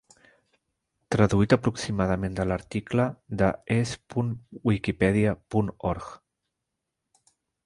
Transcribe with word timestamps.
Traduït 1.15 1.53
aproximadament 1.57 2.39
de 2.39 2.47
l'article 2.51 3.07
de 3.43 3.51
es.wikipedia 3.77 5.37
punt 5.57 5.71
org. 5.93 6.13